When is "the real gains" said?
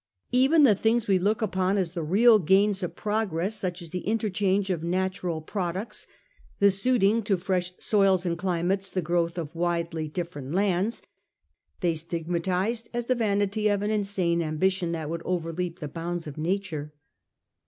1.91-2.81